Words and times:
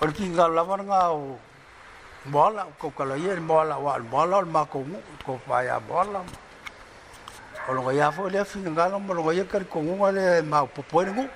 o 0.00 0.06
le 0.06 0.12
kiga 0.12 0.48
lavanaga 0.48 1.10
o 1.10 1.38
moala 2.26 2.66
Bola 2.80 3.16
le 3.34 3.40
moala 3.40 3.78
ua'ale 3.78 4.02
moala 4.08 4.36
o 4.38 4.42
bola 4.42 4.46
makogu'u 4.46 5.00
ko 5.24 5.40
faia 5.46 5.80
moala 5.80 6.22
o 7.68 7.72
loga 7.72 7.92
ia 7.92 8.10
foi 8.12 8.30
lea 8.30 8.44
finagala 8.44 8.98
ma 8.98 9.12
logaia 9.12 9.44
kalikoguga 9.44 10.12
le 10.12 10.42
maupopoai 10.42 11.04
le 11.06 11.12
gu'u 11.12 11.28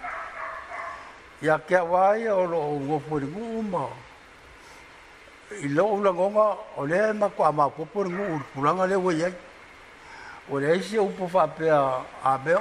ia 1.43 1.59
keaua 1.59 2.17
ia 2.19 2.35
o 2.37 2.47
lo'o 2.47 2.77
ugofoi 2.77 3.21
le 3.21 3.27
gu'u 3.27 3.63
ma 3.63 3.89
i 5.61 5.69
lo'o 5.69 5.97
ulagoga 5.99 6.57
o 6.77 6.87
lea 6.87 7.11
e 7.11 7.13
mako 7.15 7.45
a 7.45 7.53
maupopo 7.53 8.05
le 8.05 8.11
gu'u 8.11 8.39
le 8.39 8.45
pulaga 8.55 8.87
le 8.87 8.95
uai 8.95 9.25
ai 9.25 9.35
ua 10.51 10.61
leai 10.61 10.83
sia 10.83 11.03
upo 11.03 11.27
fa'apea 11.27 11.99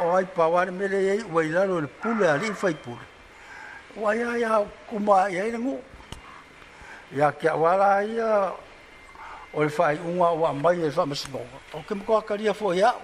o 0.01 0.15
ai 0.15 0.25
paua 0.25 0.65
le 0.65 0.71
mele 0.71 0.97
iai 1.03 1.21
uai 1.31 1.49
lalo 1.49 1.79
le 1.81 1.87
pule 1.87 2.27
ali'i 2.27 2.53
faipule 2.53 3.05
ua 3.95 4.15
ia 4.15 4.37
ia 4.37 4.65
kumaa'i 4.89 5.37
ai 5.39 5.51
le 5.51 5.57
gu'u 5.59 5.79
ya 7.11 7.27
ke 7.31 7.51
wala 7.51 7.99
ya 8.07 8.55
o 9.53 9.63
le 9.63 9.69
fai 9.69 9.97
unga 9.99 10.31
wa 10.31 10.53
mai 10.53 10.79
e 10.81 10.89
fa 10.91 11.03
mas 11.05 11.27
o 11.73 11.83
ke 11.83 11.91
mo 11.93 12.21
ka 12.21 12.35
ria 12.39 12.53
fo 12.53 12.71
ya 12.71 12.95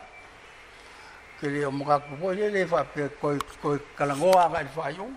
ke 1.39 1.47
le 1.47 1.67
mo 1.67 1.83
ka 1.83 1.99
po 1.99 2.31
le 2.31 2.47
le 2.49 2.63
fa 2.65 2.83
pe 2.85 3.09
ko 3.19 3.35
ko 3.61 3.75
kalango 3.97 4.31
a 4.31 4.47
ka 4.47 4.63
fai 4.71 4.95
un 4.99 5.11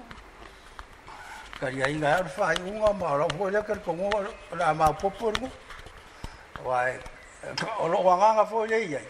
ka 1.60 1.68
ria 1.70 1.86
inga 1.86 2.16
ar 2.18 2.26
fai 2.28 2.56
unga 2.66 2.92
ma 2.92 3.14
ro 3.14 3.26
fo 3.38 3.48
le 3.50 3.62
ke 3.62 3.74
ko 3.84 3.92
mo 3.94 4.10
la 4.58 4.74
ma 4.74 4.92
po 4.92 5.08
por 5.10 5.38
mo 5.40 5.48
wa 6.66 6.90
o 7.78 7.86
lo 7.86 8.00
wa 8.02 8.16
nga 8.34 8.44
fo 8.46 8.64
le 8.66 8.84
ya 8.90 9.00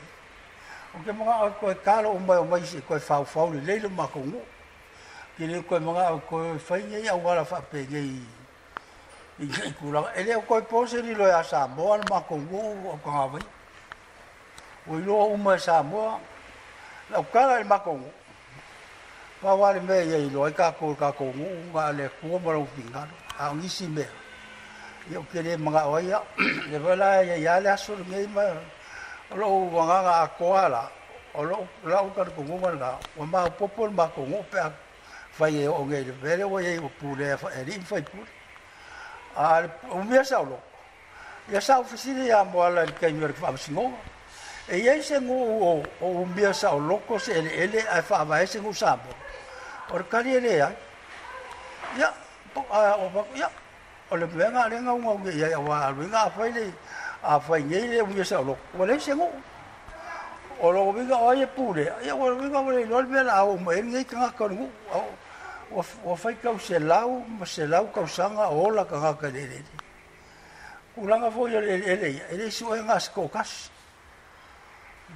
o 0.92 1.00
ke 1.02 1.12
mo 1.12 1.24
ka 1.24 1.48
ko 1.56 1.74
ka 1.82 2.02
lo 2.04 2.18
mo 2.20 2.44
mai 2.44 2.64
se 2.68 2.82
ko 2.84 2.98
fa 3.00 3.24
fa 3.24 3.48
le 3.48 3.80
le 3.80 3.88
ma 3.88 4.04
ko 4.06 4.20
mo 4.20 4.44
ke 5.40 5.46
le 5.48 5.64
ko 5.64 5.80
mo 5.80 5.94
ka 5.96 6.20
ko 6.28 6.36
fai 6.60 6.84
ya 7.02 7.14
wa 7.16 7.32
la 7.32 7.40
fa 7.44 7.62
pe 7.64 7.80
ye 7.88 8.20
kula 9.80 10.04
ele 10.16 10.36
ko 10.46 10.60
po 10.68 10.86
se 10.86 11.00
ni 11.02 11.14
lo 11.14 11.26
ya 11.26 11.40
e 11.40 11.44
sa 11.44 11.66
mo 11.66 11.92
al 11.92 12.04
ma 12.10 12.20
ko 12.20 12.36
wo 12.36 12.76
o 12.92 12.98
o 14.88 14.94
lo 14.98 15.14
o 15.32 15.36
ma 15.36 15.56
sa 15.58 15.82
mo 15.82 16.20
la 17.10 17.24
ka 17.32 17.48
al 17.56 17.64
ma 17.64 17.78
ko 17.80 17.96
pa 19.40 19.54
wa 19.54 19.72
le 19.72 19.80
me 19.80 19.96
ye 20.04 20.28
lo 20.30 20.44
ka 20.52 20.72
ko 20.72 20.94
ka 20.94 21.10
ko 21.12 21.32
ngu 21.32 21.72
ma 21.72 21.90
le 21.92 22.08
ko 22.20 22.38
ma 22.38 22.52
lo 22.52 22.68
pinga 22.76 23.08
a 23.38 23.48
ngi 23.54 23.68
si 23.68 23.86
me 23.88 24.04
yo 25.08 25.24
ke 25.32 25.40
le 25.40 25.56
ma 25.56 25.70
ga 25.72 26.00
ya 26.00 26.20
le 26.68 26.78
ba 26.78 26.94
la 26.96 27.22
ya 27.24 27.36
ya 27.36 27.60
le 27.60 27.68
aso 27.70 27.96
me 28.04 28.26
ma 28.26 28.44
lo 29.34 29.46
u 29.48 29.70
wa 29.72 29.84
nga 29.84 29.98
nga 30.04 30.26
ko 30.36 30.52
ala 30.52 30.84
o 31.32 31.42
lo 31.42 31.66
la 31.84 32.02
u 32.02 32.12
ka 32.12 32.24
ko 32.36 32.42
ngu 32.44 32.58
ma 32.58 32.70
la 32.76 32.98
o 33.16 33.24
ma 33.24 33.48
popo 33.50 33.88
ma 33.88 34.04
ko 34.12 34.20
ngu 34.20 34.44
pe 34.52 34.60
fa 35.32 35.48
ye 35.48 35.64
o 35.66 35.80
ge 35.88 36.04
le 36.04 36.12
ve 36.20 36.42
o 36.44 36.58
ye 36.60 36.76
o 36.78 36.90
pu 37.00 37.14
le 37.16 37.32
e 37.54 37.60
ri 37.64 37.80
fa 37.80 37.96
i 37.98 38.04
a 39.36 39.62
o 39.92 40.02
mia 40.02 40.24
sa 40.24 40.42
lo 40.42 40.58
ya 41.50 41.60
sa 41.60 41.78
o 41.80 41.84
fisi 41.84 42.26
ya 42.26 42.44
mo 42.44 42.62
ala 42.62 42.86
ke 42.86 43.08
yo 43.12 43.26
ke 43.28 43.32
fa 43.34 43.54
singo 43.56 43.92
e 44.68 44.78
ye 44.78 45.02
se 45.02 45.18
ngo 45.20 45.34
o 45.60 45.82
o 46.02 46.26
mia 46.26 46.52
sa 46.52 46.72
lo 46.74 46.96
ko 47.06 47.18
se 47.18 47.32
ele 47.38 47.50
ele 47.54 47.78
a 47.88 48.02
fa 48.02 48.24
ba 48.24 48.46
se 48.46 48.58
ngo 48.60 48.72
sa 48.74 48.96
bo 48.96 49.12
por 49.88 50.08
ka 50.08 50.20
ri 50.22 50.34
ya 50.44 50.72
ya 51.98 52.12
po 52.54 52.64
a 52.70 52.96
o 52.96 53.08
pa 53.10 53.22
ya 53.36 53.50
o 54.10 54.16
le 54.16 54.26
ve 54.26 54.48
ma 54.50 54.68
le 54.68 54.80
ngo 54.80 54.94
ngo 54.98 55.18
ke 55.24 55.30
ya 55.38 55.58
wa 55.58 55.90
ri 55.90 56.06
nga 56.06 56.30
fa 56.30 56.46
ile 56.48 56.72
a 57.22 57.40
fa 57.40 57.56
ye 57.58 57.86
le 57.86 58.02
o 58.02 58.06
mia 58.06 58.24
sa 58.24 58.40
lo 58.42 58.56
ko 58.76 58.84
le 58.86 58.98
se 58.98 59.14
ngo 59.14 59.30
o 60.60 60.70
lo 60.70 60.90
ve 60.92 61.06
ga 61.06 61.16
o 61.18 61.32
ye 61.32 61.46
pure 61.46 61.86
ya 62.02 62.14
o 62.14 62.34
ve 62.34 62.50
ga 62.50 62.58
o 62.58 62.70
le 62.70 62.84
lo 62.84 63.02
ve 63.06 63.22
la 63.22 63.44
o 63.44 63.56
mo 63.56 63.72
ye 63.72 64.04
ka 64.04 64.30
ka 64.34 64.46
ngo 64.50 64.66
wa 65.70 66.16
fai 66.16 66.34
kau 66.42 66.58
se 66.58 66.78
lau, 66.80 67.24
ma 67.38 67.46
se 67.46 67.66
lau 67.66 67.90
kau 67.94 68.06
sanga 68.06 68.46
o 68.48 68.70
la 68.70 68.84
ka 68.84 68.96
haka 69.00 69.28
lele. 69.30 69.62
Kulanga 70.94 71.30
foi 71.30 71.54
ele 71.54 71.70
ele 71.74 71.92
ele 71.92 72.22
ele 72.30 72.50
su 72.50 72.74
en 72.74 72.90
as 72.90 73.08
kokas. 73.10 73.70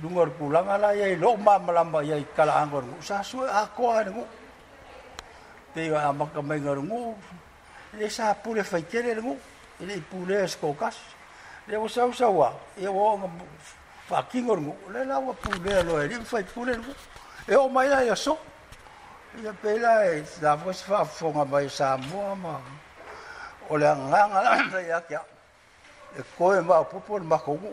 Dungor 0.03 0.31
kulanga 0.39 0.79
la 0.79 0.93
ye 0.95 1.17
lo 1.17 1.37
ma 1.37 1.59
ma 1.59 1.73
lamba 1.73 2.03
ye 2.05 2.25
kala 2.37 2.53
angor. 2.59 2.85
Sa 3.01 3.23
su 3.23 3.43
e 3.43 3.49
a 3.51 3.69
ko 3.75 3.91
ha 3.91 4.03
e 4.03 4.11
ngu. 4.11 4.27
Te 5.75 5.91
wa 5.91 6.13
ma 6.13 6.27
ka 6.33 6.41
me 6.43 6.59
ngor 6.61 6.83
ngu. 6.83 7.15
Ele 7.95 8.09
sa 8.11 8.35
pure 8.35 8.63
fai 8.63 8.85
kere 8.87 9.15
ngu. 9.17 9.37
Ele 9.81 10.01
pure 10.01 10.43
as 10.45 10.57
kokas. 10.57 10.97
Le 11.67 11.77
wo 11.77 11.89
sa 11.89 12.07
sa 12.13 12.29
wa. 12.29 12.55
Ye 12.77 12.87
wo 12.89 13.17
ngu 13.19 13.31
fa 14.07 14.23
ki 14.27 14.43
ngor 14.43 14.61
ngu. 14.61 14.75
Le 14.93 15.05
la 15.05 15.19
wa 15.19 15.35
pure 15.35 15.83
lo 15.83 16.01
ele 16.01 16.15
fai 16.23 16.45
pure 16.45 16.77
ngu. 16.79 16.95
E 17.49 17.55
o 17.57 17.69
mai 17.69 17.89
la 17.89 18.01
ya 18.05 18.15
so. 18.15 18.39
Ia 19.43 19.51
pēlā 19.59 19.93
e, 20.15 20.19
nā 20.45 20.53
pōs 20.63 20.85
whāwhonga 20.87 21.43
mai 21.51 21.65
sā 21.75 21.89
mua 22.07 22.37
mā. 22.39 22.53
O 23.67 23.79
le 23.83 23.89
ngānga 23.99 24.43
nā 24.71 24.83
ia 24.87 25.01
kia, 25.09 25.23
e 26.15 26.23
koe 26.37 26.61
mā 26.63 26.77
pōpō 26.93 27.19
ni 27.21 27.27
mako 27.33 27.57
ngū. 27.59 27.73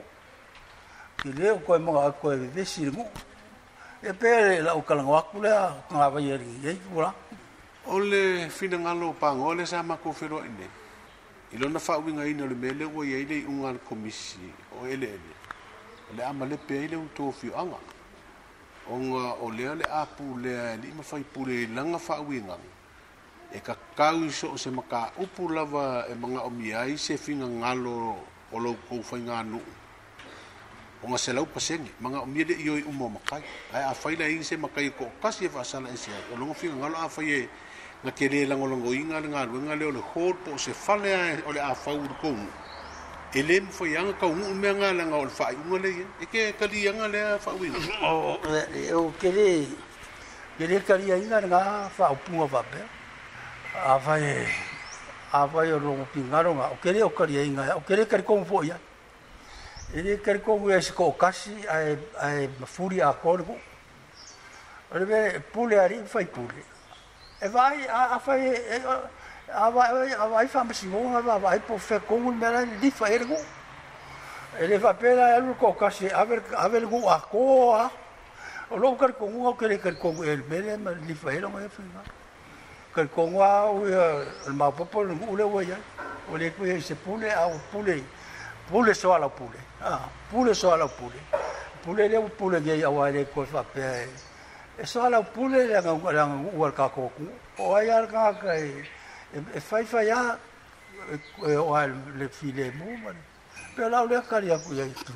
Ki 1.21 1.35
leo 1.37 1.59
koe 1.67 1.77
mā 1.77 1.93
a 2.01 2.07
koe 2.21 2.33
vivesi 2.41 2.87
ngū. 2.89 3.05
Ia 4.07 4.09
e 4.09 4.17
pēlā 4.17 4.55
e 4.55 4.63
la 4.65 4.73
o 4.73 4.81
kalanga 4.89 5.19
waku 5.19 5.43
lea, 5.45 5.59
ngā 5.93 6.09
vai 6.15 6.23
e 6.33 6.39
ringi 6.41 6.71
e 6.71 6.73
ei 6.73 6.81
pūra. 6.87 7.11
O 7.93 8.01
le 8.01 8.23
whina 8.57 8.79
ngalo 8.87 9.11
pāngo, 9.21 9.51
o 9.53 9.53
le 9.61 9.69
sā 9.69 9.83
mā 9.85 9.99
kōwhero 10.01 10.41
ene. 10.49 10.71
I 11.53 11.61
lona 11.61 11.77
whāwinga 11.83 12.25
ina 12.31 12.49
le 12.49 12.55
mele 12.57 12.87
o 12.89 13.05
iei 13.05 13.27
le 13.29 13.37
i 13.43 13.45
unga 13.51 13.75
komisi 13.85 14.49
o 14.79 14.87
ele 14.87 15.13
ene. 15.13 15.33
O 16.09 16.13
le 16.17 16.25
amalepe 16.25 16.81
ele 16.87 16.97
e 16.97 17.03
un 17.05 17.09
tōwhio 17.17 17.53
angana 17.53 17.99
onga 18.91 19.33
o 19.39 19.47
lea 19.51 19.73
le 19.75 19.85
apu 19.89 20.37
lea 20.43 20.73
e 20.75 20.77
lima 20.83 21.01
fai 21.03 21.23
pule 21.33 21.53
i 21.63 21.67
langa 21.67 21.97
wha 22.07 22.57
e 23.53 23.59
ka 23.59 23.75
kau 23.97 24.23
iso 24.25 24.51
o 24.51 24.57
se 24.57 24.69
maka 24.71 25.11
upu 25.17 25.49
lava 25.49 26.05
e 26.09 26.15
manga 26.15 26.41
o 26.43 26.49
miai 26.49 26.97
se 26.97 27.17
finga 27.17 27.47
ngalo 27.47 28.15
o 28.53 28.59
lau 28.59 28.75
kou 28.87 29.01
fai 29.03 29.19
ngā 29.19 29.43
nuu. 29.43 29.63
O 31.03 31.07
nga 31.07 31.17
se 31.17 31.33
lau 31.33 31.45
pasenge, 31.45 31.91
manga 31.99 32.21
o 32.21 32.25
miai 32.25 32.45
le 32.45 32.53
i 32.55 32.69
oi 32.69 32.83
umo 32.87 33.09
makai, 33.09 33.43
ai 33.73 33.83
a 33.83 33.93
fai 33.93 34.15
la 34.15 34.27
ingi 34.29 34.43
se 34.43 34.55
makai 34.57 34.89
ko 34.97 35.03
o 35.05 35.11
kasi 35.21 35.45
e 35.45 35.49
wha 35.49 35.61
asana 35.61 35.89
e 35.89 35.97
se 35.97 36.11
ai, 36.11 36.23
o 36.33 36.37
longa 36.37 36.53
finga 36.53 36.75
ngalo 36.75 36.95
a 36.97 37.09
fai 37.09 37.29
e 37.31 37.49
ngā 38.03 38.11
kere 38.17 38.45
langolongo 38.47 38.93
inga 38.93 39.19
le 39.19 39.27
ngā 39.27 39.45
ruenga 39.49 39.75
le 39.75 39.85
o 39.85 39.91
le 39.91 40.03
hōt 40.13 40.35
po 40.45 40.57
se 40.57 40.71
fale 40.73 41.11
ai 41.15 41.35
e 41.39 41.43
o 41.45 41.51
le 41.51 41.59
a 41.59 41.73
fai 41.75 41.97
uru 41.99 42.15
elem 43.33 43.61
me 43.65 43.71
foi 43.71 43.95
anga 43.95 44.13
ka 44.13 44.25
u 44.27 44.35
me 44.35 44.67
anga 44.69 44.91
la 44.93 45.03
ngol 45.05 45.29
fai 45.29 45.55
unga 45.55 45.87
e 46.19 46.25
ke 46.31 46.51
ka 46.59 46.65
li 46.65 46.87
anga 46.87 47.07
le 47.07 47.19
fa 47.39 47.51
u 47.51 47.59
o 48.03 48.35
o 48.37 48.39
e, 48.59 49.11
ke 49.19 49.31
le 49.31 49.47
ke 50.57 50.67
le 50.67 50.79
ka 50.87 50.95
li 50.95 51.11
anga 51.13 51.39
na 51.47 51.59
fa 51.95 52.09
u 52.11 52.15
pu 52.25 52.45
va 52.45 52.61
be 52.61 52.81
a 53.75 53.97
va 53.97 54.17
e, 54.19 54.21
e, 54.21 54.43
e 54.43 54.49
a 55.31 55.45
va 55.45 55.63
e 55.65 55.71
ro 55.79 55.95
pi 56.13 56.19
nga 56.19 56.41
ro 56.41 56.53
nga 56.55 56.67
o 56.75 56.75
ke 56.83 56.91
le 56.91 57.01
o 57.03 57.09
ka 57.09 57.23
li 57.25 57.37
anga 57.39 57.75
o 57.75 57.79
ke 57.83 57.95
le 57.95 58.05
ka 58.05 58.19
ko 58.21 58.43
fo 58.43 58.63
ya 58.63 58.77
e 59.93 60.01
le 60.01 60.17
ka 60.19 60.37
ko 60.39 60.55
u 60.59 60.69
es 60.71 60.91
ko 60.91 61.11
kasi 61.13 61.55
ai 61.67 61.97
ai 62.19 62.49
ma 62.59 62.65
furi 62.65 62.99
a 63.01 63.13
ko 63.13 63.35
ro 63.37 63.55
ve 65.07 65.39
pu 65.39 65.67
le 65.67 65.79
ari 65.79 66.03
fai 66.05 66.25
pu 66.25 66.45
e 67.39 67.47
vai 67.47 67.81
a 67.87 68.19
fa 68.19 68.35
e 68.35 68.51
awa 69.53 70.43
i 70.43 70.47
fama 70.47 70.73
si 70.73 70.87
ngonga 70.87 71.19
wa 71.27 71.33
awa 71.35 71.55
i 71.55 71.59
po 71.59 71.77
fe 71.77 71.99
kongul 71.99 72.33
mera 72.35 72.65
ni 72.65 72.77
li 72.77 72.91
fa 72.91 73.09
ergo 73.11 73.35
e 74.59 74.67
le 74.67 74.79
fa 74.79 74.93
pena 74.93 75.35
e 75.35 75.39
lul 75.41 75.55
koka 75.57 75.89
si 75.89 76.07
awe 76.11 76.41
awe 76.57 76.79
lgu 76.79 77.09
a 77.09 77.19
koa 77.19 77.89
o 78.69 78.77
lo 78.77 78.95
kar 78.95 79.11
kongunga 79.17 79.49
o 79.49 79.53
kere 79.53 79.77
kar 79.79 79.95
kongu 79.95 80.23
el 80.23 80.43
mele 80.49 80.77
ma 80.77 80.91
li 80.91 81.13
fa 81.13 81.31
ergo 81.33 81.59
e 81.59 81.69
fe 81.69 81.81
ma 81.93 82.01
kar 82.95 83.07
kongua 83.07 83.71
u 83.71 83.87
ya 83.87 84.23
el 84.47 84.53
ma 84.53 84.71
popo 84.71 85.03
lgu 85.03 85.25
ule 85.31 85.43
ue 85.43 85.63
ya 85.67 85.77
o 86.31 86.37
le 86.37 86.51
kwe 86.51 86.81
se 86.81 86.95
pule 86.95 87.31
a 87.31 87.45
o 87.47 87.59
pule 87.71 88.03
pule 88.69 88.93
so 88.93 89.13
ala 89.13 89.29
pule 89.29 89.59
a 89.81 89.99
pule 90.29 90.53
so 90.55 90.71
ala 90.73 90.87
pule 90.87 91.19
pule 91.83 92.07
le 92.07 92.19
pule 92.37 92.61
ge 92.63 92.77
ya 92.79 92.89
wa 92.89 93.09
le 93.09 93.25
ko 93.25 93.45
fa 93.45 93.63
pe 93.63 94.07
e 94.77 94.85
so 94.85 95.01
ala 95.03 95.21
pule 95.21 95.67
la 95.67 95.81
ngua 95.81 96.11
la 96.11 96.25
ngua 96.27 96.71
ka 96.71 96.89
koku 96.89 97.27
o 97.59 97.77
ya 97.81 98.05
ka 98.07 98.33
ka 98.33 98.55
e 98.55 98.85
e 99.33 99.59
fai 99.61 99.85
fai 99.85 100.09
a 100.11 100.37
e, 101.47 101.55
o 101.55 101.73
ai 101.73 101.89
le 102.17 102.27
file 102.27 102.71
mo 102.71 102.89
man 103.03 103.15
pe 103.75 103.87
la 103.87 104.01
ole 104.01 104.19
ka 104.27 104.37
ria 104.39 104.57
kuia 104.59 104.83
itu 104.85 105.13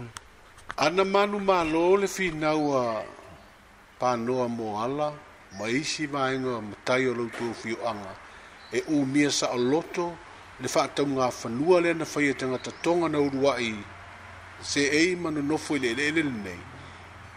ana 0.78 1.04
manu 1.04 1.40
malo 1.40 1.96
le 1.98 2.08
fina 2.08 2.56
ua 2.56 3.04
pa 4.00 4.16
no 4.16 4.44
a 4.44 4.48
mo 4.48 4.80
ala 4.82 5.12
ma 5.60 5.68
isi 5.68 6.08
ma 6.08 6.32
ingo 6.32 6.62
ma 6.62 6.76
tai 6.84 7.06
o 7.08 7.14
lau 7.14 7.28
tu 7.30 7.54
fio 7.54 7.76
anga 7.84 8.16
e 8.72 8.84
u 8.88 9.06
mia 9.06 9.30
sa 9.32 9.48
o 9.52 9.58
loto 9.58 10.16
le 10.60 10.68
fa 10.68 10.88
tau 10.88 11.06
nga 11.08 11.30
fanua 11.32 11.82
le 11.82 11.94
na 11.94 12.06
fai 12.06 12.30
e 12.30 12.36
tanga 12.36 12.58
ta 12.58 12.72
tonga 12.82 13.08
na 13.10 13.20
urua 13.20 13.60
i 13.60 13.76
se 14.62 14.88
e 14.88 15.12
i 15.12 15.16
manu 15.16 15.42
nofo 15.44 15.76
i 15.76 15.80
le 15.80 15.94
le 15.94 16.12
le 16.12 16.24
le 16.24 16.56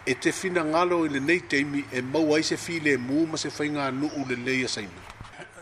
e 0.05 0.15
te 0.17 0.31
fina 0.31 0.63
ngalo 0.63 1.03
i 1.05 1.09
le 1.09 1.19
nei 1.19 1.45
teimi 1.45 1.85
e 1.91 2.01
mau 2.01 2.31
ai 2.33 2.43
se 2.43 2.55
file 2.55 2.95
mo 2.97 3.25
ma 3.25 3.35
se 3.35 3.49
fai 3.49 3.67
nga 3.67 3.91
nu 3.91 4.07
u 4.15 4.23
le 4.29 4.35
le 4.35 4.53
ia 4.53 4.67
saimu 4.69 5.07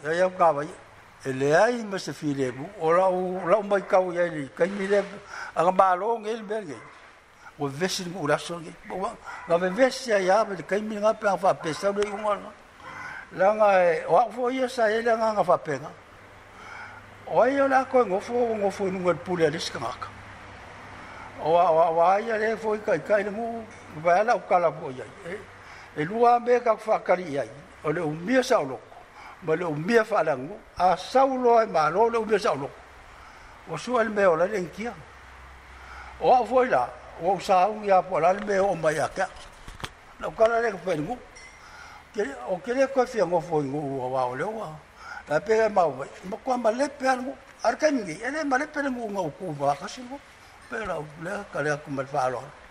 Ya, 0.06 0.14
ya, 0.14 0.30
ya, 0.30 0.62
ya, 0.62 0.68
e 1.26 1.34
le 1.34 1.56
ai 1.56 1.84
ma 1.84 1.98
se 1.98 2.14
fi 2.14 2.34
lebu 2.36 2.68
o 2.80 2.92
la 2.92 3.08
o 3.10 3.48
la 3.48 3.58
o 3.58 3.62
mai 3.64 3.82
kau 3.86 4.12
ia 4.12 4.28
ni 4.30 4.50
kai 4.56 4.70
mi 4.70 4.88
le 4.88 5.04
a 5.56 5.64
ga 5.64 5.72
balo 5.72 6.20
nge 6.20 6.34
le 6.34 6.44
berge 6.44 6.78
o 7.58 7.68
vesi 7.68 8.04
ni 8.06 8.16
ura 8.22 8.38
so 8.38 8.60
nge 8.60 8.74
bo 8.86 8.96
wa 8.96 9.16
ga 9.48 9.58
me 9.58 9.70
vesi 9.70 10.10
ia 10.12 10.46
ba 10.46 10.54
le 10.54 10.64
kai 10.64 10.82
mi 10.82 10.96
nga 10.96 11.14
pe 11.14 11.28
fa 11.42 11.54
pe 11.56 11.74
sa 11.74 11.92
le 11.92 12.08
yunga 12.08 12.34
la 12.36 12.52
la 13.32 13.54
nga 13.54 13.70
e 13.84 14.04
o 14.06 14.18
a 14.18 14.28
fo 14.30 14.50
ia 14.50 14.68
sa 14.70 14.90
ele 14.92 15.10
nga 15.12 15.32
nga 15.34 15.44
fa 15.44 15.58
pe 15.58 15.80
nga 15.80 15.92
o 17.26 17.42
ai 17.42 17.60
o 17.62 17.68
la 17.68 17.86
ko 17.86 18.06
ngo 18.06 18.20
fo 18.20 18.34
ngo 18.56 18.70
fo 18.70 18.84
nu 18.86 19.00
ngat 19.00 19.18
pula 19.24 19.50
le 19.50 19.60
ska 19.60 19.80
ka 19.80 20.10
o 21.42 21.58
a 21.58 21.72
o 21.90 22.02
a 22.02 22.20
ia 22.22 22.38
le 22.38 22.58
fo 22.58 22.78
kai 22.86 23.02
kai 23.02 23.24
le 23.24 23.32
mu 23.32 23.66
ba 24.04 24.24
la 24.24 24.36
o 24.36 24.42
kala 24.50 24.72
ko 24.72 24.92
ia 24.92 25.04
e, 25.26 25.40
e 25.98 26.04
lua 26.06 26.40
me 26.40 26.62
ka 26.62 26.76
fa 26.78 27.02
kari 27.02 27.24
ia 27.32 27.44
o 27.84 27.90
le 27.92 28.02
o 28.02 28.10
mi 28.12 28.42
sa 28.44 28.60
o 28.62 28.80
ma 29.44 29.56
le 29.56 29.66
umia 29.66 30.04
faalagu 30.04 30.50
a 30.78 30.98
saulo 30.98 31.58
ae 31.58 31.66
malo 31.68 32.10
le 32.10 32.18
umia 32.18 32.38
saʻoloko 32.38 32.78
ua 33.70 33.78
sua 33.78 34.04
le 34.04 34.10
mea 34.10 34.30
ola 34.32 34.46
le 34.48 34.62
igia 34.62 34.94
o 36.20 36.34
aʻo 36.38 36.46
foi 36.48 36.70
la 36.70 36.90
ua 37.22 37.34
usā 37.36 37.70
ugi 37.70 37.92
apo 37.92 38.18
ala 38.18 38.34
le 38.34 38.46
mea 38.46 38.64
oo 38.64 38.76
mai 38.76 38.96
akeʻa 38.96 39.28
na 40.20 40.28
ukala 40.28 40.60
le 40.62 40.72
kapaigu 40.72 41.18
o 42.50 42.58
kelea 42.58 42.88
koe 42.88 43.06
fiago 43.06 43.42
foigu 43.42 43.78
ua 44.00 44.08
wao 44.10 44.36
le 44.36 44.44
ua 44.44 44.70
la 45.30 45.40
pea 45.40 45.66
e 45.66 45.70
mau 45.70 45.94
mai 45.94 46.08
ma 46.24 46.38
koa 46.38 46.58
malepe 46.58 47.08
agu 47.10 47.36
ale 47.64 47.74
e 47.74 47.78
kaimigei 47.80 48.24
ele 48.24 48.44
malepe 48.44 48.82
le 48.82 48.90
guga 48.90 49.20
ukuvakasi 49.22 50.02
go 50.10 50.20
pe 50.70 50.86
lau 50.86 51.06
lea 51.22 51.44
kaleaku 51.54 51.92
ma 51.92 52.02
le 52.02 52.08
faaloala 52.10 52.67